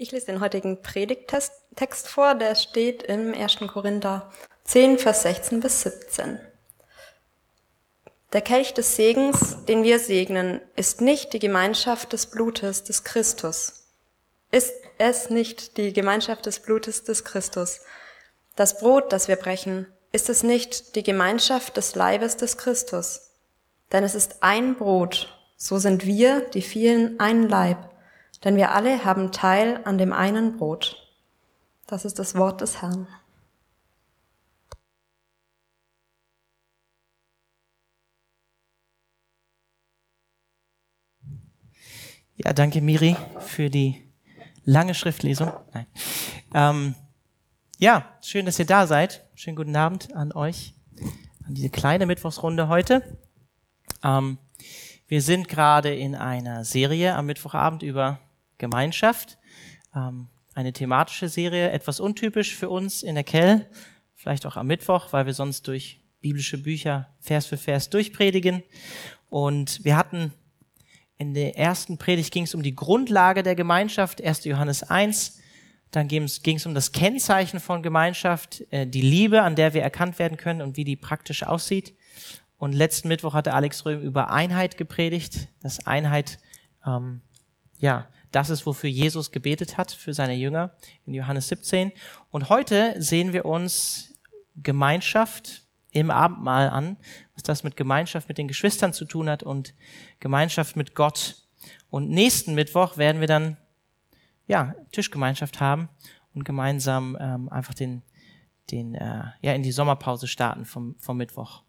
[0.00, 3.56] Ich lese den heutigen Predigttext vor, der steht im 1.
[3.66, 4.30] Korinther
[4.62, 6.38] 10, Vers 16 bis 17.
[8.32, 13.88] Der Kelch des Segens, den wir segnen, ist nicht die Gemeinschaft des Blutes des Christus.
[14.52, 17.80] Ist es nicht die Gemeinschaft des Blutes des Christus?
[18.54, 23.32] Das Brot, das wir brechen, ist es nicht die Gemeinschaft des Leibes des Christus?
[23.90, 27.78] Denn es ist ein Brot, so sind wir, die vielen, ein Leib
[28.44, 30.96] denn wir alle haben Teil an dem einen Brot.
[31.86, 33.06] Das ist das Wort des Herrn.
[42.36, 44.00] Ja, danke Miri für die
[44.64, 45.52] lange Schriftlesung.
[45.74, 45.86] Nein.
[46.54, 46.94] Ähm,
[47.78, 49.26] ja, schön, dass ihr da seid.
[49.34, 50.74] Schönen guten Abend an euch,
[51.46, 53.18] an diese kleine Mittwochsrunde heute.
[54.04, 54.38] Ähm,
[55.08, 58.20] wir sind gerade in einer Serie am Mittwochabend über
[58.58, 59.38] Gemeinschaft.
[59.94, 63.66] Ähm, eine thematische Serie, etwas untypisch für uns in der Kell,
[64.14, 68.62] vielleicht auch am Mittwoch, weil wir sonst durch biblische Bücher Vers für Vers durchpredigen.
[69.30, 70.32] Und wir hatten
[71.16, 74.44] in der ersten Predigt ging es um die Grundlage der Gemeinschaft, 1.
[74.44, 75.40] Johannes 1.
[75.90, 80.18] Dann ging es um das Kennzeichen von Gemeinschaft, äh, die Liebe, an der wir erkannt
[80.18, 81.94] werden können und wie die praktisch aussieht.
[82.56, 86.38] Und letzten Mittwoch hatte Alex Röhm über Einheit gepredigt, dass Einheit
[86.84, 87.20] ähm,
[87.78, 90.76] ja das ist, wofür Jesus gebetet hat für seine Jünger
[91.06, 91.92] in Johannes 17.
[92.30, 94.14] Und heute sehen wir uns
[94.56, 96.96] Gemeinschaft im Abendmahl an,
[97.34, 99.74] was das mit Gemeinschaft mit den Geschwistern zu tun hat und
[100.20, 101.36] Gemeinschaft mit Gott.
[101.90, 103.56] Und nächsten Mittwoch werden wir dann
[104.46, 105.88] ja Tischgemeinschaft haben
[106.34, 108.02] und gemeinsam ähm, einfach den
[108.70, 111.62] den äh, ja in die Sommerpause starten vom vom Mittwoch.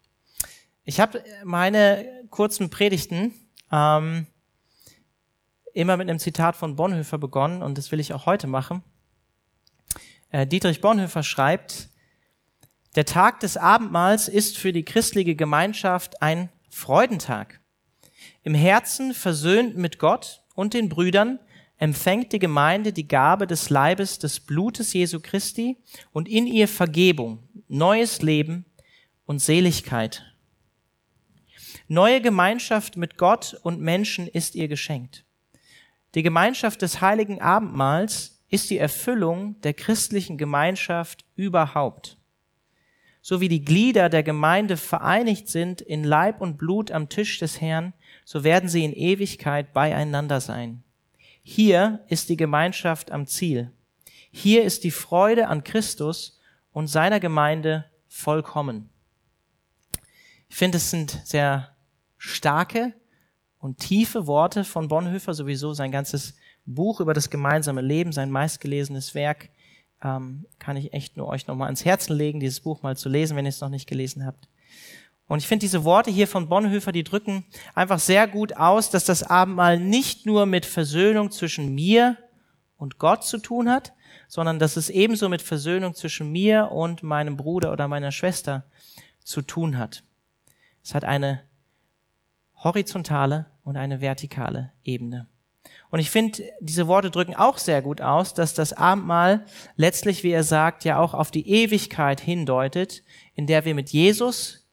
[0.84, 3.32] Ich habe meine kurzen Predigten
[3.72, 4.26] ähm,
[5.74, 8.82] immer mit einem Zitat von Bonhoeffer begonnen und das will ich auch heute machen.
[10.30, 11.88] Äh, Dietrich Bonhoeffer schreibt,
[12.96, 17.60] der Tag des Abendmahls ist für die christliche Gemeinschaft ein Freudentag.
[18.42, 21.38] Im Herzen versöhnt mit Gott und den Brüdern
[21.78, 25.78] empfängt die Gemeinde die Gabe des Leibes des Blutes Jesu Christi
[26.12, 28.66] und in ihr Vergebung, neues Leben
[29.24, 30.26] und Seligkeit.
[31.88, 35.24] Neue Gemeinschaft mit Gott und Menschen ist ihr geschenkt.
[36.14, 42.18] Die Gemeinschaft des heiligen Abendmahls ist die Erfüllung der christlichen Gemeinschaft überhaupt.
[43.22, 47.60] So wie die Glieder der Gemeinde vereinigt sind in Leib und Blut am Tisch des
[47.60, 47.92] Herrn,
[48.24, 50.82] so werden sie in Ewigkeit beieinander sein.
[51.42, 53.70] Hier ist die Gemeinschaft am Ziel.
[54.32, 56.40] Hier ist die Freude an Christus
[56.72, 58.88] und seiner Gemeinde vollkommen.
[60.48, 61.76] Ich finde, es sind sehr
[62.18, 62.94] starke,
[63.60, 66.34] und tiefe Worte von Bonhoeffer, sowieso sein ganzes
[66.64, 69.50] Buch über das gemeinsame Leben, sein meistgelesenes Werk,
[70.02, 73.36] ähm, kann ich echt nur euch nochmal ans Herzen legen, dieses Buch mal zu lesen,
[73.36, 74.48] wenn ihr es noch nicht gelesen habt.
[75.28, 77.44] Und ich finde diese Worte hier von Bonhoeffer, die drücken
[77.74, 82.16] einfach sehr gut aus, dass das Abendmahl nicht nur mit Versöhnung zwischen mir
[82.76, 83.92] und Gott zu tun hat,
[84.26, 88.64] sondern dass es ebenso mit Versöhnung zwischen mir und meinem Bruder oder meiner Schwester
[89.22, 90.02] zu tun hat.
[90.82, 91.42] Es hat eine
[92.62, 95.26] horizontale und eine vertikale Ebene.
[95.90, 99.44] Und ich finde, diese Worte drücken auch sehr gut aus, dass das Abendmahl
[99.76, 103.02] letztlich, wie er sagt, ja auch auf die Ewigkeit hindeutet,
[103.34, 104.66] in der wir mit Jesus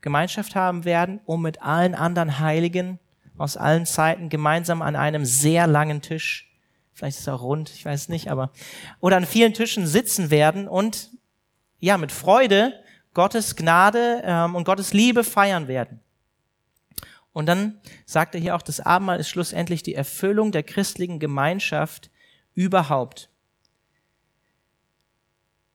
[0.00, 3.00] Gemeinschaft haben werden, um mit allen anderen Heiligen
[3.36, 6.52] aus allen Zeiten gemeinsam an einem sehr langen Tisch,
[6.92, 8.52] vielleicht ist er auch rund, ich weiß nicht, aber,
[9.00, 11.10] oder an vielen Tischen sitzen werden und
[11.80, 12.72] ja, mit Freude
[13.12, 16.00] Gottes Gnade ähm, und Gottes Liebe feiern werden.
[17.34, 22.10] Und dann sagt er hier auch, das Abendmahl ist schlussendlich die Erfüllung der christlichen Gemeinschaft
[22.54, 23.28] überhaupt.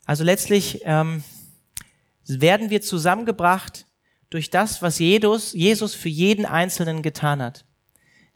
[0.06, 1.24] Also letztlich ähm,
[2.26, 3.86] werden wir zusammengebracht
[4.30, 7.66] durch das, was Jesus, Jesus für jeden Einzelnen getan hat.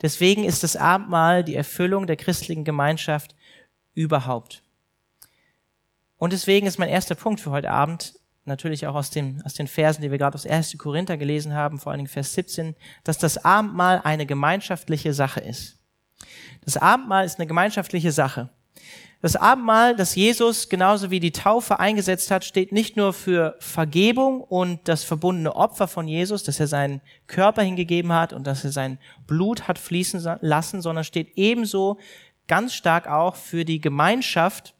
[0.01, 3.35] Deswegen ist das Abendmahl die Erfüllung der christlichen Gemeinschaft
[3.93, 4.63] überhaupt.
[6.17, 9.67] Und deswegen ist mein erster Punkt für heute Abend, natürlich auch aus, dem, aus den
[9.67, 10.77] Versen, die wir gerade aus 1.
[10.77, 15.79] Korinther gelesen haben, vor allen Dingen Vers 17, dass das Abendmahl eine gemeinschaftliche Sache ist.
[16.65, 18.49] Das Abendmahl ist eine gemeinschaftliche Sache.
[19.21, 24.41] Das Abendmahl, das Jesus genauso wie die Taufe eingesetzt hat, steht nicht nur für Vergebung
[24.41, 28.73] und das verbundene Opfer von Jesus, dass er seinen Körper hingegeben hat und dass er
[28.73, 31.99] sein Blut hat fließen lassen, sondern steht ebenso
[32.49, 34.75] ganz stark auch für die Gemeinschaft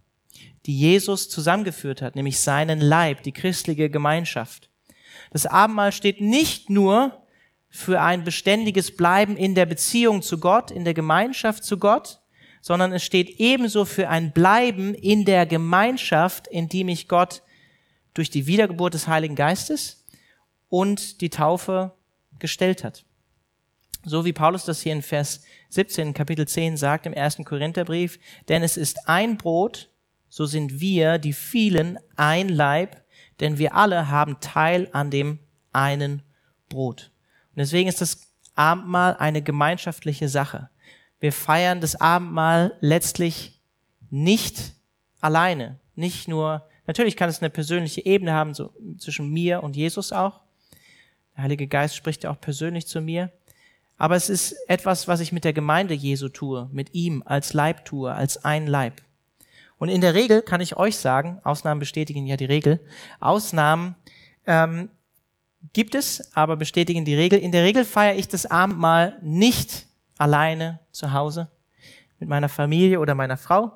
[0.65, 4.69] die Jesus zusammengeführt hat, nämlich seinen Leib, die christliche Gemeinschaft.
[5.31, 7.23] Das Abendmahl steht nicht nur
[7.69, 12.21] für ein beständiges Bleiben in der Beziehung zu Gott, in der Gemeinschaft zu Gott,
[12.61, 17.41] sondern es steht ebenso für ein Bleiben in der Gemeinschaft, in die mich Gott
[18.13, 20.05] durch die Wiedergeburt des Heiligen Geistes
[20.69, 21.93] und die Taufe
[22.39, 23.05] gestellt hat.
[24.05, 28.19] So wie Paulus das hier in Vers 17, Kapitel 10 sagt im ersten Korintherbrief,
[28.49, 29.89] denn es ist ein Brot,
[30.33, 33.03] so sind wir, die vielen, ein Leib,
[33.39, 35.37] denn wir alle haben Teil an dem
[35.71, 36.23] einen
[36.69, 37.11] Brot.
[37.51, 40.71] Und deswegen ist das Abendmahl eine gemeinschaftliche Sache.
[41.19, 43.61] Wir feiern das Abendmahl letztlich
[44.09, 44.73] nicht
[45.21, 50.11] alleine, nicht nur, natürlich kann es eine persönliche Ebene haben, so zwischen mir und Jesus
[50.11, 50.41] auch.
[51.37, 53.31] Der Heilige Geist spricht ja auch persönlich zu mir.
[53.97, 57.85] Aber es ist etwas, was ich mit der Gemeinde Jesu tue, mit ihm als Leib
[57.85, 58.99] tue, als ein Leib.
[59.77, 62.79] Und in der Regel kann ich euch sagen, Ausnahmen bestätigen ja die Regel,
[63.19, 63.95] Ausnahmen
[64.45, 64.89] ähm,
[65.73, 67.39] gibt es, aber bestätigen die Regel.
[67.39, 69.87] In der Regel feiere ich das Abendmahl nicht
[70.17, 71.49] alleine zu Hause
[72.19, 73.71] mit meiner Familie oder meiner Frau.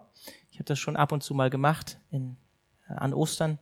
[0.51, 2.37] Ich habe das schon ab und zu mal gemacht in,
[2.89, 3.59] äh, an Ostern.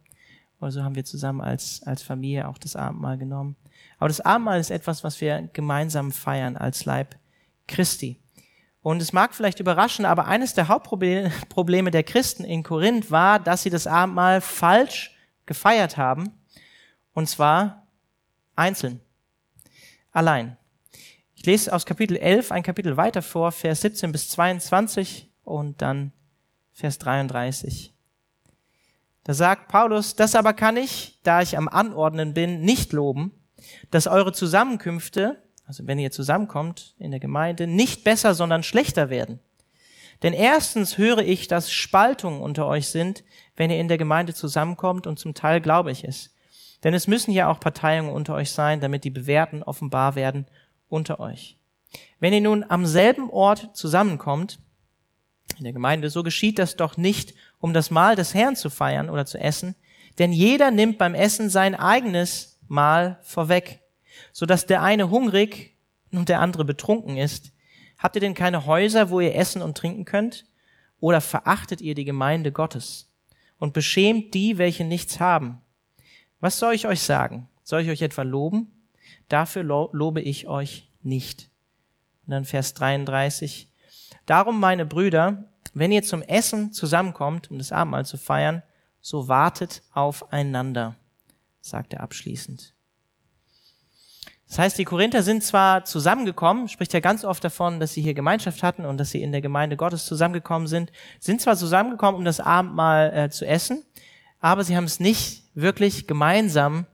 [0.60, 3.56] Also haben wir zusammen als, als Familie auch das Abendmahl genommen.
[4.00, 7.16] Aber das Abendmahl ist etwas, was wir gemeinsam feiern als Leib
[7.68, 8.20] Christi.
[8.86, 13.64] Und es mag vielleicht überraschen, aber eines der Hauptprobleme der Christen in Korinth war, dass
[13.64, 15.18] sie das Abendmahl falsch
[15.48, 16.40] gefeiert haben.
[17.12, 17.88] Und zwar
[18.56, 19.00] einzeln.
[20.12, 20.56] Allein.
[21.34, 26.12] Ich lese aus Kapitel 11 ein Kapitel weiter vor, Vers 17 bis 22 und dann
[26.72, 27.92] Vers 33.
[29.24, 33.32] Da sagt Paulus, das aber kann ich, da ich am Anordnen bin, nicht loben,
[33.90, 39.40] dass eure Zusammenkünfte, also wenn ihr zusammenkommt in der Gemeinde, nicht besser, sondern schlechter werden.
[40.24, 43.24] Denn erstens höre ich, dass Spaltungen unter euch sind,
[43.56, 46.34] wenn ihr in der Gemeinde zusammenkommt und zum Teil glaube ich es.
[46.84, 50.46] Denn es müssen ja auch Parteiungen unter euch sein, damit die Bewährten offenbar werden
[50.88, 51.58] unter euch.
[52.20, 54.60] Wenn ihr nun am selben Ort zusammenkommt,
[55.58, 59.10] in der Gemeinde, so geschieht das doch nicht, um das Mahl des Herrn zu feiern
[59.10, 59.76] oder zu essen,
[60.18, 63.82] denn jeder nimmt beim Essen sein eigenes Mal vorweg,
[64.32, 65.76] so dass der eine hungrig
[66.12, 67.52] und der andere betrunken ist.
[67.98, 70.46] Habt ihr denn keine Häuser, wo ihr essen und trinken könnt?
[71.00, 73.12] Oder verachtet ihr die Gemeinde Gottes
[73.58, 75.62] und beschämt die, welche nichts haben?
[76.40, 77.50] Was soll ich euch sagen?
[77.64, 78.72] Soll ich euch etwa loben?
[79.30, 81.50] Dafür lo lobe ich euch nicht.
[82.26, 83.70] Und dann Vers 33.
[84.26, 88.64] Darum, meine Brüder, wenn ihr zum Essen zusammenkommt, um das Abendmahl zu feiern,
[89.02, 90.96] so wartet aufeinander
[91.66, 92.75] sagt er abschließend.
[94.48, 98.14] Das heißt, die Korinther sind zwar zusammengekommen, spricht ja ganz oft davon, dass sie hier
[98.14, 102.26] Gemeinschaft hatten und dass sie in der Gemeinde Gottes zusammengekommen sind, sind zwar zusammengekommen, um
[102.26, 103.84] das Abendmahl äh, zu essen,
[104.40, 106.86] aber sie haben es nicht wirklich gemeinsam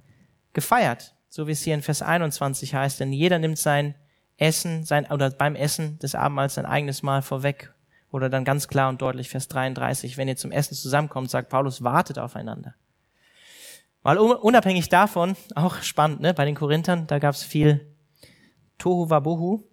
[0.54, 3.96] gefeiert, so wie es hier in Vers 21 heißt, denn jeder nimmt sein
[4.38, 7.74] Essen, sein, oder beim Essen des Abendmahls sein eigenes Mal vorweg.
[8.12, 11.84] Oder dann ganz klar und deutlich Vers 33, wenn ihr zum Essen zusammenkommt, sagt Paulus,
[11.84, 12.74] wartet aufeinander.
[14.04, 17.96] Mal unabhängig davon, auch spannend, ne, bei den Korinthern, da gab es viel
[18.80, 19.64] Tohu Wabohu,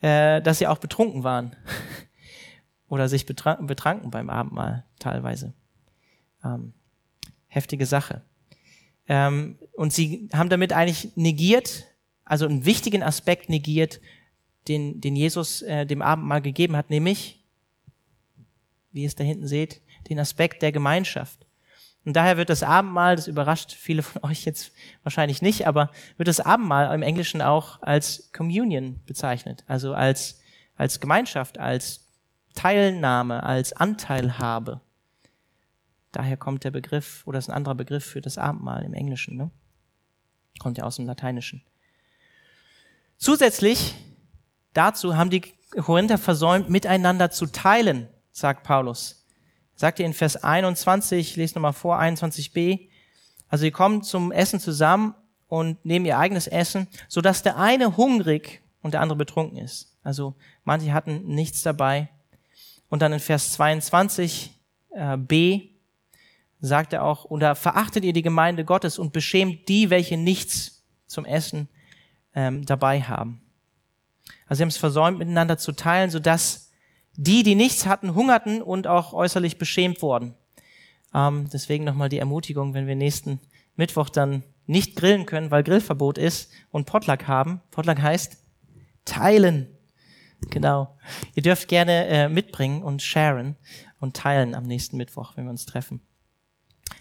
[0.00, 1.56] äh, dass sie auch betrunken waren
[2.88, 5.52] oder sich betranken, betranken beim Abendmahl teilweise.
[6.44, 6.74] Ähm,
[7.48, 8.22] heftige Sache.
[9.08, 11.86] Ähm, und sie haben damit eigentlich negiert,
[12.24, 14.00] also einen wichtigen Aspekt negiert,
[14.68, 17.44] den, den Jesus äh, dem Abendmahl gegeben hat, nämlich,
[18.92, 21.46] wie ihr es da hinten seht, den Aspekt der Gemeinschaft.
[22.04, 24.72] Und daher wird das Abendmahl, das überrascht viele von euch jetzt
[25.04, 30.40] wahrscheinlich nicht, aber wird das Abendmahl im Englischen auch als Communion bezeichnet, also als,
[30.76, 32.08] als Gemeinschaft, als
[32.54, 34.80] Teilnahme, als Anteilhabe.
[36.10, 39.50] Daher kommt der Begriff, oder ist ein anderer Begriff für das Abendmahl im Englischen, ne?
[40.58, 41.62] Kommt ja aus dem Lateinischen.
[43.16, 43.94] Zusätzlich
[44.74, 45.40] dazu haben die
[45.70, 49.21] Korinther versäumt, miteinander zu teilen, sagt Paulus
[49.74, 52.88] sagt ihr in Vers 21, ich lese nochmal vor, 21b,
[53.48, 55.14] also sie kommen zum Essen zusammen
[55.48, 59.96] und nehmen ihr eigenes Essen, so dass der eine hungrig und der andere betrunken ist.
[60.02, 62.08] Also manche hatten nichts dabei.
[62.88, 64.58] Und dann in Vers 22
[64.90, 65.70] äh, b
[66.60, 71.24] sagt er auch, oder verachtet ihr die Gemeinde Gottes und beschämt die, welche nichts zum
[71.24, 71.68] Essen
[72.34, 73.42] ähm, dabei haben.
[74.46, 76.61] Also sie haben es versäumt, miteinander zu teilen, so dass
[77.16, 80.34] die, die nichts hatten, hungerten und auch äußerlich beschämt wurden.
[81.14, 83.40] Ähm, deswegen nochmal die Ermutigung, wenn wir nächsten
[83.76, 87.60] Mittwoch dann nicht grillen können, weil Grillverbot ist und Potluck haben.
[87.70, 88.38] Potluck heißt
[89.04, 89.68] teilen.
[90.50, 90.96] Genau.
[91.34, 93.56] Ihr dürft gerne äh, mitbringen und sharen
[94.00, 96.00] und teilen am nächsten Mittwoch, wenn wir uns treffen.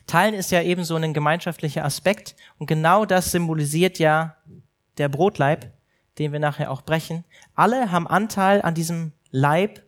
[0.08, 4.38] Teilen ist ja ebenso ein gemeinschaftlicher Aspekt und genau das symbolisiert ja
[4.98, 5.72] der Brotleib,
[6.20, 7.24] den wir nachher auch brechen.
[7.56, 9.82] Alle haben Anteil an diesem Leib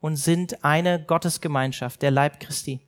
[0.00, 2.80] und sind eine Gottesgemeinschaft, der Leib Christi.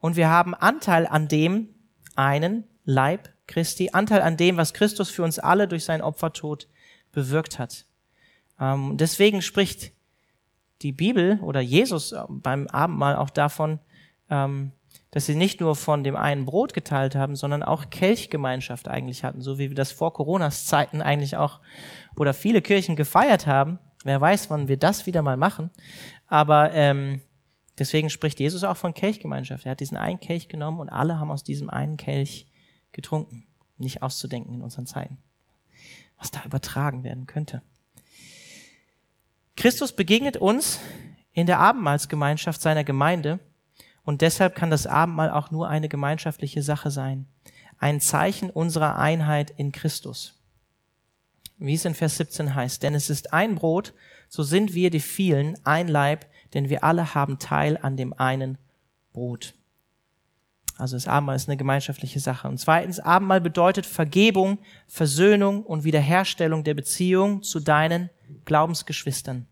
[0.00, 1.68] Und wir haben Anteil an dem
[2.16, 6.68] einen Leib Christi, Anteil an dem, was Christus für uns alle durch seinen Opfertod
[7.12, 7.84] bewirkt hat.
[8.60, 9.92] Ähm, deswegen spricht
[10.82, 13.80] die Bibel oder Jesus beim Abendmahl auch davon,
[14.30, 14.72] ähm,
[15.10, 19.40] dass sie nicht nur von dem einen Brot geteilt haben, sondern auch Kelchgemeinschaft eigentlich hatten,
[19.40, 21.60] so wie wir das vor Coronas Zeiten eigentlich auch
[22.16, 23.78] oder viele Kirchen gefeiert haben.
[24.04, 25.70] Wer weiß, wann wir das wieder mal machen.
[26.26, 27.20] Aber ähm,
[27.78, 29.66] deswegen spricht Jesus auch von Kelchgemeinschaft.
[29.66, 32.46] Er hat diesen einen Kelch genommen und alle haben aus diesem einen Kelch
[32.92, 33.46] getrunken.
[33.76, 35.18] Nicht auszudenken in unseren Zeiten.
[36.18, 37.62] Was da übertragen werden könnte.
[39.56, 40.80] Christus begegnet uns
[41.32, 43.40] in der Abendmahlsgemeinschaft seiner Gemeinde
[44.04, 47.26] und deshalb kann das Abendmahl auch nur eine gemeinschaftliche Sache sein.
[47.78, 50.39] Ein Zeichen unserer Einheit in Christus.
[51.60, 53.92] Wie es in Vers 17 heißt, denn es ist ein Brot,
[54.28, 58.58] so sind wir die vielen ein Leib, denn wir alle haben Teil an dem einen
[59.12, 59.54] Brot.
[60.78, 62.48] Also das Abendmahl ist eine gemeinschaftliche Sache.
[62.48, 68.08] Und zweitens, Abendmahl bedeutet Vergebung, Versöhnung und Wiederherstellung der Beziehung zu deinen
[68.46, 69.46] Glaubensgeschwistern.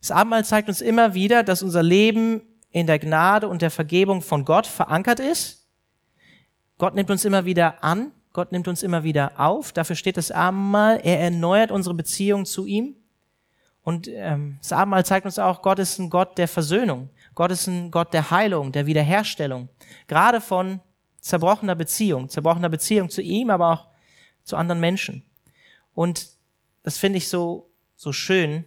[0.00, 4.22] Das Abendmahl zeigt uns immer wieder, dass unser Leben in der Gnade und der Vergebung
[4.22, 5.66] von Gott verankert ist.
[6.78, 9.72] Gott nimmt uns immer wieder an, Gott nimmt uns immer wieder auf.
[9.72, 11.00] Dafür steht das Abendmahl.
[11.02, 12.94] Er erneuert unsere Beziehung zu ihm.
[13.82, 17.08] Und ähm, das Abendmahl zeigt uns auch, Gott ist ein Gott der Versöhnung.
[17.34, 19.70] Gott ist ein Gott der Heilung, der Wiederherstellung.
[20.06, 20.80] Gerade von
[21.18, 23.86] zerbrochener Beziehung, zerbrochener Beziehung zu ihm, aber auch
[24.44, 25.24] zu anderen Menschen.
[25.94, 26.28] Und
[26.82, 28.66] das finde ich so, so schön,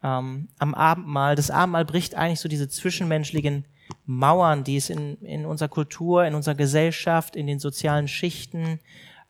[0.00, 1.34] ähm, am Abendmahl.
[1.34, 3.64] Das Abendmahl bricht eigentlich so diese zwischenmenschlichen
[4.06, 8.80] Mauern, die es in, in unserer Kultur, in unserer Gesellschaft, in den sozialen Schichten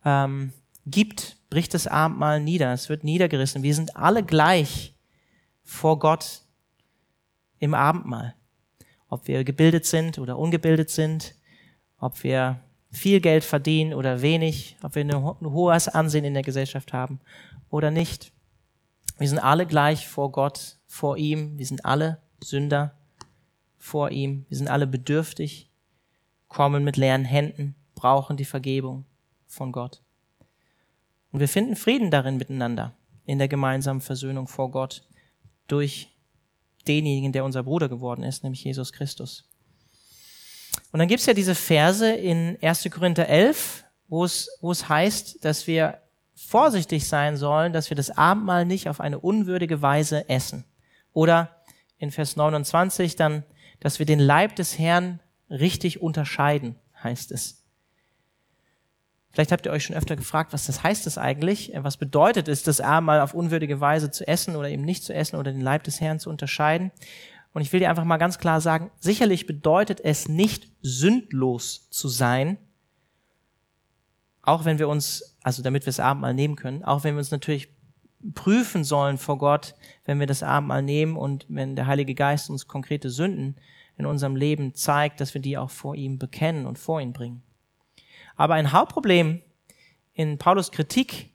[0.04, 0.52] ähm,
[0.86, 2.72] gibt, bricht das Abendmahl nieder.
[2.72, 3.62] Es wird niedergerissen.
[3.62, 4.94] Wir sind alle gleich
[5.64, 6.42] vor Gott
[7.58, 8.34] im Abendmahl.
[9.08, 11.34] Ob wir gebildet sind oder ungebildet sind,
[11.98, 12.60] ob wir
[12.90, 17.20] viel Geld verdienen oder wenig, ob wir ein hohes Ansehen in der Gesellschaft haben
[17.70, 18.32] oder nicht.
[19.18, 21.58] Wir sind alle gleich vor Gott, vor ihm.
[21.58, 22.94] Wir sind alle Sünder
[23.78, 24.44] vor ihm.
[24.49, 25.70] Wir sind alle bedürftig,
[26.49, 29.04] kommen mit leeren Händen, brauchen die Vergebung
[29.47, 30.02] von Gott.
[31.30, 32.94] Und wir finden Frieden darin miteinander,
[33.25, 35.02] in der gemeinsamen Versöhnung vor Gott
[35.66, 36.08] durch
[36.87, 39.44] denjenigen, der unser Bruder geworden ist, nämlich Jesus Christus.
[40.90, 42.88] Und dann gibt's ja diese Verse in 1.
[42.90, 46.00] Korinther 11, wo es, wo es heißt, dass wir
[46.35, 50.64] vorsichtig sein sollen, dass wir das Abendmahl nicht auf eine unwürdige Weise essen.
[51.12, 51.50] Oder
[51.99, 53.42] in Vers 29 dann,
[53.80, 55.20] dass wir den Leib des Herrn
[55.50, 57.64] richtig unterscheiden, heißt es.
[59.30, 61.73] Vielleicht habt ihr euch schon öfter gefragt, was das heißt das eigentlich?
[61.76, 65.37] Was bedeutet es, das Abendmahl auf unwürdige Weise zu essen oder eben nicht zu essen
[65.37, 66.90] oder den Leib des Herrn zu unterscheiden?
[67.52, 72.08] Und ich will dir einfach mal ganz klar sagen, sicherlich bedeutet es nicht sündlos zu
[72.08, 72.58] sein,
[74.42, 77.30] auch wenn wir uns, also damit wir das Abendmahl nehmen können, auch wenn wir uns
[77.30, 77.68] natürlich
[78.34, 82.66] prüfen sollen vor Gott, wenn wir das Abendmahl nehmen und wenn der Heilige Geist uns
[82.66, 83.56] konkrete Sünden
[83.96, 87.42] in unserem Leben zeigt, dass wir die auch vor ihm bekennen und vor ihn bringen.
[88.37, 89.42] Aber ein Hauptproblem
[90.14, 91.30] in Paulus Kritik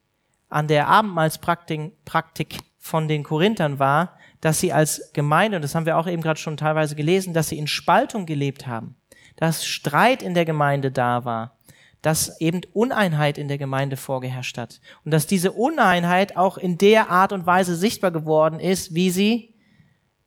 [0.49, 5.85] an der Abendmahlspraktik Praktik von den Korinthern war, dass sie als Gemeinde, und das haben
[5.85, 8.95] wir auch eben gerade schon teilweise gelesen, dass sie in Spaltung gelebt haben,
[9.37, 11.57] dass Streit in der Gemeinde da war,
[12.03, 17.09] dass eben Uneinheit in der Gemeinde vorgeherrscht hat und dass diese Uneinheit auch in der
[17.09, 19.55] Art und Weise sichtbar geworden ist, wie sie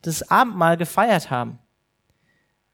[0.03, 1.59] das Abendmahl gefeiert haben.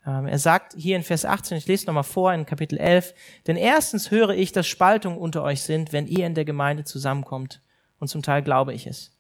[0.07, 3.13] Ähm, er sagt hier in Vers 18, ich lese nochmal vor in Kapitel 11,
[3.49, 7.61] denn erstens höre ich, dass Spaltungen unter euch sind, wenn ihr in der Gemeinde zusammenkommt
[7.99, 9.17] und zum Teil glaube ich es.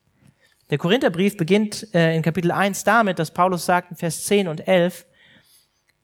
[0.71, 4.67] Der Korintherbrief beginnt äh, in Kapitel 1 damit, dass Paulus sagt in Vers 10 und
[4.69, 5.07] 11,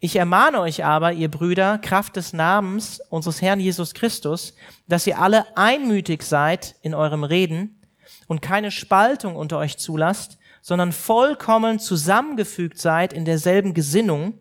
[0.00, 4.55] ich ermahne euch aber, ihr Brüder, Kraft des Namens unseres Herrn Jesus Christus,
[4.87, 7.83] dass ihr alle einmütig seid in eurem Reden
[8.28, 14.35] und keine Spaltung unter euch zulasst, sondern vollkommen zusammengefügt seid in derselben Gesinnung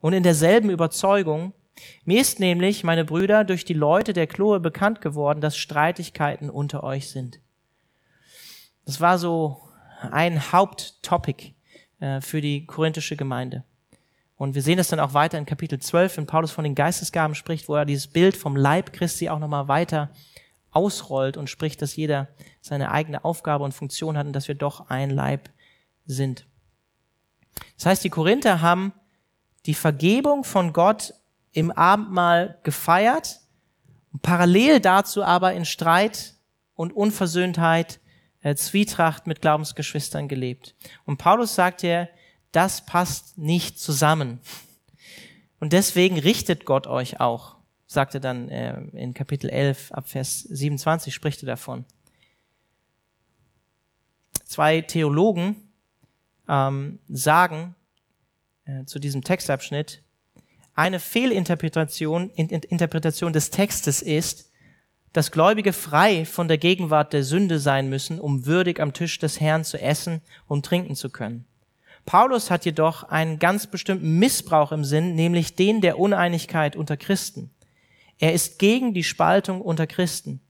[0.00, 1.52] und in derselben Überzeugung.
[2.04, 6.82] Mir ist nämlich, meine Brüder, durch die Leute der Chloe bekannt geworden, dass Streitigkeiten unter
[6.82, 7.38] euch sind.
[8.86, 9.60] Das war so
[10.10, 11.54] ein Haupttopic
[12.00, 13.64] äh, für die korinthische Gemeinde.
[14.36, 17.34] Und wir sehen das dann auch weiter in Kapitel 12, wenn Paulus von den Geistesgaben
[17.34, 20.10] spricht, wo er dieses Bild vom Leib Christi auch nochmal weiter
[20.70, 22.28] ausrollt und spricht, dass jeder
[22.60, 25.48] seine eigene Aufgabe und Funktion hat und dass wir doch ein Leib
[26.04, 26.46] sind.
[27.76, 28.92] Das heißt, die Korinther haben
[29.64, 31.14] die Vergebung von Gott
[31.52, 33.40] im Abendmahl gefeiert,
[34.20, 36.34] parallel dazu aber in Streit
[36.74, 38.00] und Unversöhntheit,
[38.42, 40.74] äh, Zwietracht mit Glaubensgeschwistern gelebt.
[41.06, 42.06] Und Paulus sagt ja,
[42.56, 44.40] das passt nicht zusammen.
[45.60, 50.40] Und deswegen richtet Gott euch auch, sagt er dann äh, in Kapitel 11 ab Vers
[50.40, 51.84] 27, spricht er davon.
[54.46, 55.56] Zwei Theologen
[56.48, 57.74] ähm, sagen
[58.64, 60.02] äh, zu diesem Textabschnitt,
[60.74, 64.50] eine Fehlinterpretation in, Interpretation des Textes ist,
[65.12, 69.40] dass Gläubige frei von der Gegenwart der Sünde sein müssen, um würdig am Tisch des
[69.40, 71.46] Herrn zu essen und trinken zu können.
[72.06, 77.50] Paulus hat jedoch einen ganz bestimmten Missbrauch im Sinn, nämlich den der Uneinigkeit unter Christen.
[78.18, 80.40] Er ist gegen die Spaltung unter Christen.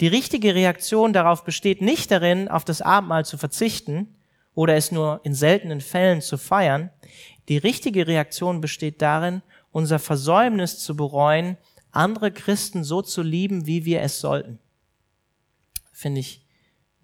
[0.00, 4.16] Die richtige Reaktion darauf besteht nicht darin, auf das Abendmahl zu verzichten
[4.54, 6.90] oder es nur in seltenen Fällen zu feiern.
[7.48, 9.42] Die richtige Reaktion besteht darin,
[9.72, 11.58] unser Versäumnis zu bereuen,
[11.90, 14.58] andere Christen so zu lieben, wie wir es sollten.
[15.92, 16.43] Finde ich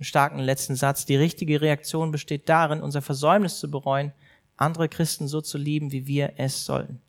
[0.01, 1.07] einen starken letzten Satz.
[1.07, 4.13] Die richtige Reaktion besteht darin, unser Versäumnis zu bereuen,
[4.57, 7.01] andere Christen so zu lieben, wie wir es sollten.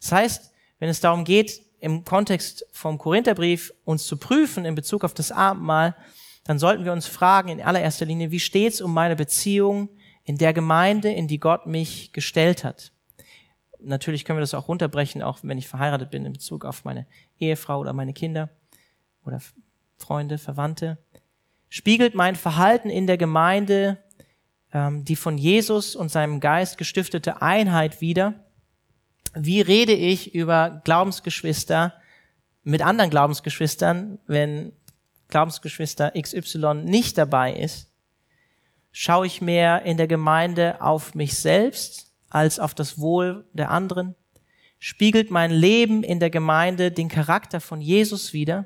[0.00, 5.04] Das heißt, wenn es darum geht, im Kontext vom Korintherbrief uns zu prüfen in Bezug
[5.04, 5.94] auf das Abendmahl,
[6.44, 9.88] dann sollten wir uns fragen in allererster Linie, wie steht es um meine Beziehung
[10.24, 12.92] in der Gemeinde, in die Gott mich gestellt hat?
[13.84, 17.06] natürlich können wir das auch runterbrechen, auch wenn ich verheiratet bin in Bezug auf meine
[17.38, 18.50] Ehefrau oder meine Kinder
[19.24, 19.40] oder
[19.96, 20.98] Freunde, Verwandte.
[21.76, 23.98] Spiegelt mein Verhalten in der Gemeinde
[24.72, 28.34] ähm, die von Jesus und seinem Geist gestiftete Einheit wider?
[29.34, 31.92] Wie rede ich über Glaubensgeschwister
[32.62, 34.72] mit anderen Glaubensgeschwistern, wenn
[35.26, 37.90] Glaubensgeschwister XY nicht dabei ist?
[38.92, 44.14] Schaue ich mehr in der Gemeinde auf mich selbst als auf das Wohl der anderen?
[44.78, 48.64] Spiegelt mein Leben in der Gemeinde den Charakter von Jesus wider?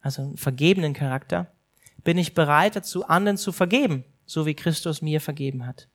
[0.00, 1.52] Also einen vergebenen Charakter?
[2.04, 5.88] Bin ich bereit dazu, anderen zu vergeben, so wie Christus mir vergeben hat?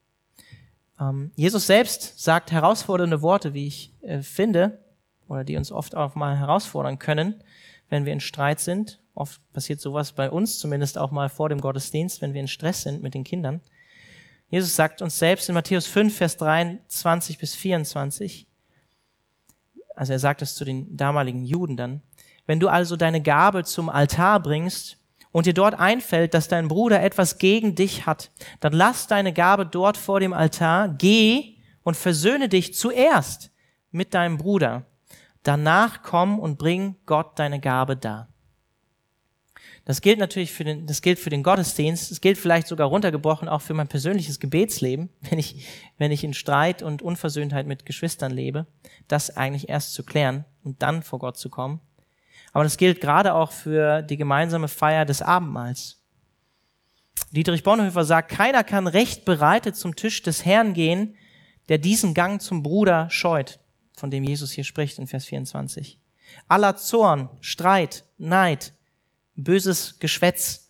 [1.00, 4.80] Ähm, Jesus selbst sagt herausfordernde Worte, wie ich äh, finde,
[5.28, 7.44] oder die uns oft auch mal herausfordern können,
[7.90, 9.00] wenn wir in Streit sind.
[9.16, 12.82] Oft passiert sowas bei uns, zumindest auch mal vor dem Gottesdienst, wenn wir in Stress
[12.82, 13.62] sind mit den Kindern.
[14.50, 18.48] Jesus sagt uns selbst in Matthäus 5, Vers 23 bis 24,
[19.96, 22.02] also er sagt es zu den damaligen Juden dann,
[22.46, 24.98] wenn du also deine Gabe zum Altar bringst
[25.32, 29.66] und dir dort einfällt, dass dein Bruder etwas gegen dich hat, dann lass deine Gabe
[29.66, 33.52] dort vor dem Altar, geh und versöhne dich zuerst
[33.92, 34.86] mit deinem Bruder.
[35.44, 38.30] Danach komm und bring Gott deine Gabe dar.
[39.86, 42.10] Das gilt natürlich für den, das gilt für den Gottesdienst.
[42.10, 46.34] Es gilt vielleicht sogar runtergebrochen auch für mein persönliches Gebetsleben, wenn ich, wenn ich in
[46.34, 48.66] Streit und Unversöhntheit mit Geschwistern lebe,
[49.08, 51.82] das eigentlich erst zu klären und dann vor Gott zu kommen.
[52.54, 56.00] Aber das gilt gerade auch für die gemeinsame Feier des Abendmahls.
[57.32, 61.16] Dietrich Bonhoeffer sagt, keiner kann recht bereitet zum Tisch des Herrn gehen,
[61.68, 63.60] der diesen Gang zum Bruder scheut,
[63.98, 66.00] von dem Jesus hier spricht in Vers 24.
[66.48, 68.74] Aller Zorn, Streit, Neid,
[69.36, 70.70] böses Geschwätz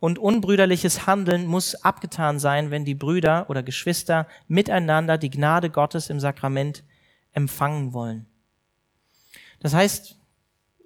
[0.00, 6.10] und unbrüderliches Handeln muss abgetan sein, wenn die Brüder oder Geschwister miteinander die Gnade Gottes
[6.10, 6.84] im Sakrament
[7.32, 8.26] empfangen wollen.
[9.60, 10.18] Das heißt,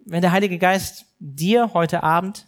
[0.06, 2.46] wenn der Heilige Geist dir heute Abend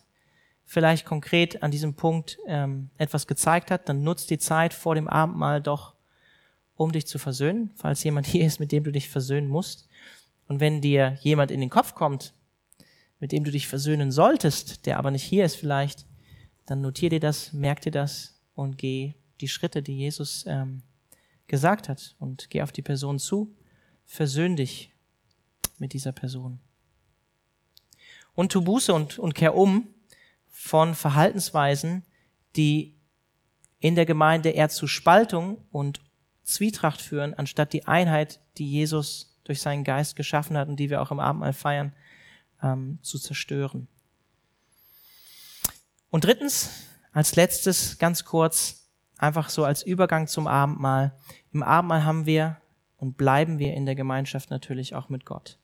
[0.64, 5.08] vielleicht konkret an diesem Punkt ähm, etwas gezeigt hat, dann nutzt die Zeit vor dem
[5.08, 5.94] Abendmahl doch,
[6.76, 9.88] um dich zu versöhnen, falls jemand hier ist, mit dem du dich versöhnen musst.
[10.46, 12.32] Und wenn dir jemand in den Kopf kommt,
[13.18, 16.06] mit dem du dich versöhnen solltest, der aber nicht hier ist vielleicht,
[16.64, 20.82] dann notier dir das, merk dir das und geh die Schritte, die Jesus ähm,
[21.48, 23.52] gesagt hat und geh auf die Person zu,
[24.04, 24.92] versöhn dich
[25.78, 26.60] mit dieser Person.
[28.38, 29.92] Und tu Buße und, und kehr um
[30.46, 32.04] von Verhaltensweisen,
[32.54, 32.96] die
[33.80, 36.00] in der Gemeinde eher zu Spaltung und
[36.44, 41.02] Zwietracht führen, anstatt die Einheit, die Jesus durch seinen Geist geschaffen hat und die wir
[41.02, 41.92] auch im Abendmahl feiern,
[42.62, 43.88] ähm, zu zerstören.
[46.08, 46.70] Und drittens,
[47.10, 51.12] als letztes, ganz kurz, einfach so als Übergang zum Abendmahl.
[51.52, 52.58] Im Abendmahl haben wir
[52.98, 55.58] und bleiben wir in der Gemeinschaft natürlich auch mit Gott.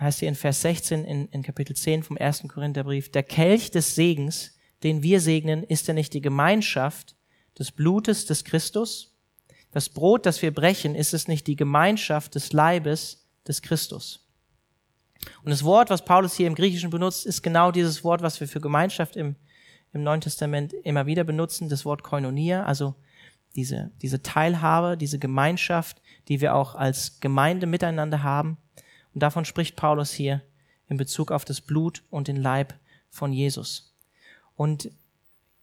[0.00, 3.94] Heißt hier in Vers 16 in, in Kapitel 10 vom ersten Korintherbrief, der Kelch des
[3.94, 7.16] Segens, den wir segnen, ist ja nicht die Gemeinschaft
[7.58, 9.18] des Blutes des Christus.
[9.72, 14.26] Das Brot, das wir brechen, ist es nicht die Gemeinschaft des Leibes des Christus.
[15.44, 18.48] Und das Wort, was Paulus hier im Griechischen benutzt, ist genau dieses Wort, was wir
[18.48, 19.36] für Gemeinschaft im,
[19.92, 22.94] im Neuen Testament immer wieder benutzen, das Wort Koinonia, also
[23.54, 28.56] diese, diese Teilhabe, diese Gemeinschaft, die wir auch als Gemeinde miteinander haben.
[29.14, 30.42] Und davon spricht Paulus hier
[30.88, 32.74] in Bezug auf das Blut und den Leib
[33.10, 33.94] von Jesus.
[34.56, 34.90] Und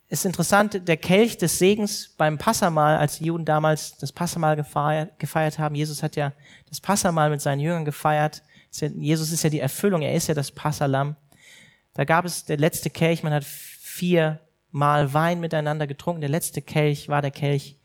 [0.08, 5.18] ist interessant, der Kelch des Segens beim Passamal, als die Juden damals das Passamal gefeiert,
[5.18, 5.74] gefeiert haben.
[5.74, 6.32] Jesus hat ja
[6.68, 8.42] das Passamal mit seinen Jüngern gefeiert.
[8.70, 11.16] Jesus ist ja die Erfüllung, er ist ja das Passalam.
[11.92, 16.22] Da gab es der letzte Kelch, man hat viermal Wein miteinander getrunken.
[16.22, 17.76] Der letzte Kelch war der Kelch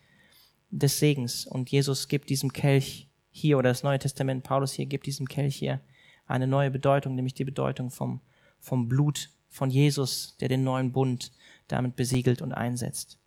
[0.69, 1.45] des Segens.
[1.45, 5.55] Und Jesus gibt diesem Kelch hier, oder das Neue Testament, Paulus hier, gibt diesem Kelch
[5.55, 5.81] hier
[6.27, 8.21] eine neue Bedeutung, nämlich die Bedeutung vom,
[8.59, 11.31] vom Blut von Jesus, der den neuen Bund
[11.67, 13.19] damit besiegelt und einsetzt.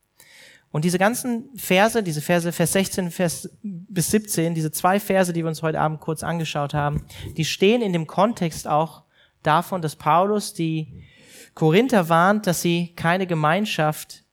[0.71, 5.43] Und diese ganzen Verse, diese Verse, Vers 16 Vers bis 17, diese zwei Verse, die
[5.43, 9.05] wir uns heute Abend kurz angeschaut haben, die stehen in dem Kontext auch
[9.43, 11.03] davon, dass Paulus die
[11.55, 14.26] Korinther warnt, dass sie keine Gemeinschaft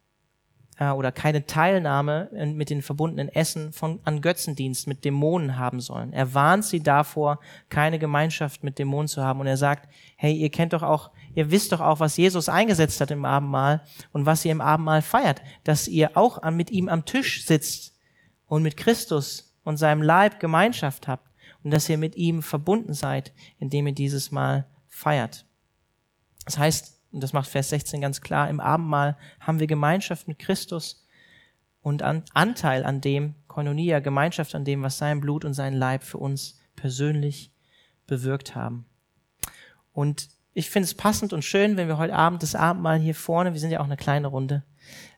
[0.90, 6.14] äh, oder keine Teilnahme mit den verbundenen Essen von, an Götzendienst mit Dämonen haben sollen.
[6.14, 9.40] Er warnt sie davor, keine Gemeinschaft mit Dämonen zu haben.
[9.40, 13.02] Und er sagt, hey, ihr kennt doch auch ihr wisst doch auch, was Jesus eingesetzt
[13.02, 17.06] hat im Abendmahl und was ihr im Abendmahl feiert, dass ihr auch mit ihm am
[17.06, 17.96] Tisch sitzt
[18.48, 21.30] und mit Christus und seinem Leib Gemeinschaft habt
[21.64, 25.46] und dass ihr mit ihm verbunden seid, indem ihr dieses Mal feiert.
[26.46, 30.40] Das heißt, und das macht Vers 16 ganz klar, im Abendmahl haben wir Gemeinschaft mit
[30.40, 31.08] Christus
[31.82, 36.18] und Anteil an dem, Koinonia, Gemeinschaft an dem, was sein Blut und sein Leib für
[36.18, 37.52] uns persönlich
[38.08, 38.86] bewirkt haben.
[39.92, 43.54] Und ich finde es passend und schön, wenn wir heute Abend das Abendmahl hier vorne,
[43.54, 44.64] wir sind ja auch eine kleine Runde,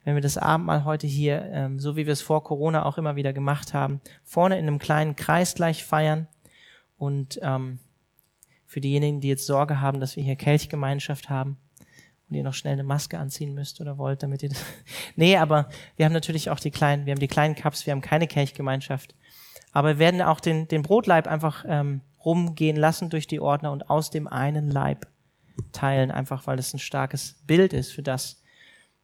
[0.03, 3.15] wenn wir das Abendmahl heute hier, ähm, so wie wir es vor Corona auch immer
[3.15, 6.27] wieder gemacht haben, vorne in einem kleinen Kreis gleich feiern.
[6.97, 7.79] Und ähm,
[8.65, 11.57] für diejenigen, die jetzt Sorge haben, dass wir hier Kelchgemeinschaft haben
[12.29, 14.63] und ihr noch schnell eine Maske anziehen müsst oder wollt, damit ihr das.
[15.15, 18.01] nee, aber wir haben natürlich auch die kleinen, wir haben die kleinen Cups, wir haben
[18.01, 19.15] keine Kelchgemeinschaft.
[19.71, 23.89] Aber wir werden auch den, den Brotleib einfach ähm, rumgehen lassen durch die Ordner und
[23.89, 25.07] aus dem einen Leib
[25.71, 28.41] teilen, einfach weil es ein starkes Bild ist für das,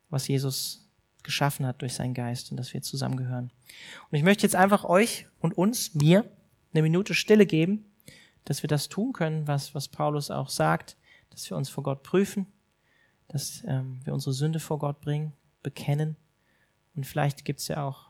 [0.10, 0.90] was Jesus
[1.24, 3.52] geschaffen hat durch seinen Geist und dass wir zusammengehören.
[4.10, 6.26] Und ich möchte jetzt einfach euch und uns, mir,
[6.74, 7.86] eine Minute Stille geben,
[8.46, 10.98] dass wir das tun können, was, was Paulus auch sagt,
[11.30, 12.48] dass wir uns vor Gott prüfen,
[13.32, 15.32] dass ähm, wir unsere Sünde vor Gott bringen,
[15.64, 16.18] bekennen.
[16.96, 18.10] Und vielleicht gibt es ja auch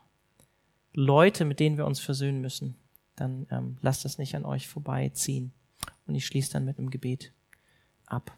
[0.92, 2.76] Leute, mit denen wir uns versöhnen müssen.
[3.14, 5.52] Dann ähm, lasst das nicht an euch vorbeiziehen.
[6.06, 7.32] Und ich schließe dann mit einem Gebet
[8.06, 8.36] ab.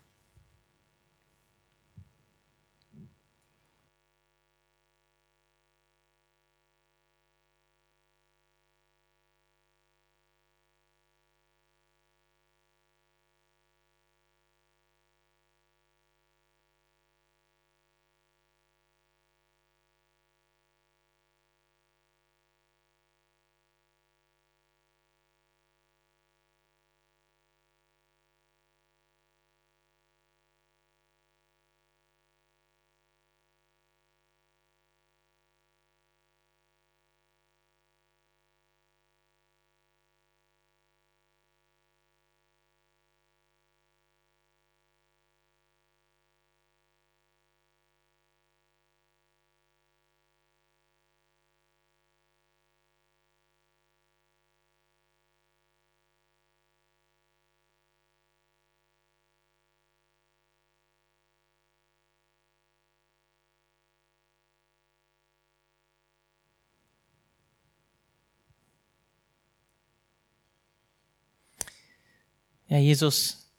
[72.75, 73.53] Ja, Jesus,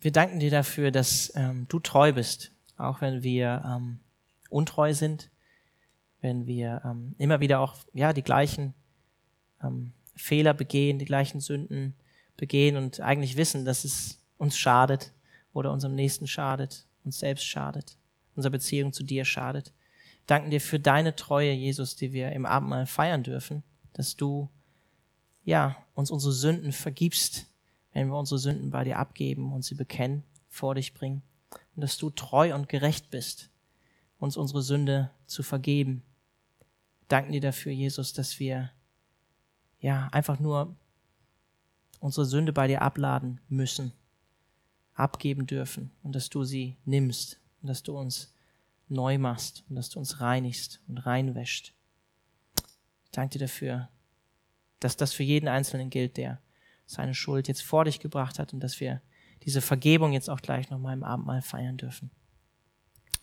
[0.00, 3.98] wir danken dir dafür, dass ähm, du treu bist, auch wenn wir ähm,
[4.48, 5.28] untreu sind,
[6.20, 8.72] wenn wir ähm, immer wieder auch ja die gleichen
[9.60, 11.96] ähm, Fehler begehen, die gleichen Sünden
[12.36, 15.12] begehen und eigentlich wissen, dass es uns schadet
[15.52, 17.98] oder unserem Nächsten schadet, uns selbst schadet,
[18.36, 19.72] unserer Beziehung zu dir schadet.
[20.28, 23.64] Danken dir für deine Treue, Jesus, die wir im Abendmahl feiern dürfen,
[23.94, 24.48] dass du
[25.44, 27.48] ja uns unsere Sünden vergibst,
[27.94, 31.22] wenn wir unsere Sünden bei dir abgeben und sie bekennen, vor dich bringen.
[31.74, 33.50] Und dass du treu und gerecht bist,
[34.18, 36.02] uns unsere Sünde zu vergeben.
[37.08, 38.70] Danken dir dafür, Jesus, dass wir
[39.78, 40.74] ja einfach nur
[42.00, 43.92] unsere Sünde bei dir abladen müssen,
[44.94, 48.34] abgeben dürfen und dass du sie nimmst und dass du uns
[48.88, 51.74] neu machst und dass du uns reinigst und reinwäscht.
[53.04, 53.88] Ich danke dir dafür,
[54.80, 56.40] dass das für jeden Einzelnen gilt, der
[56.86, 59.02] seine Schuld jetzt vor dich gebracht hat und dass wir
[59.42, 62.10] diese Vergebung jetzt auch gleich nochmal im Abendmahl feiern dürfen.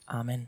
[0.06, 0.48] Amen.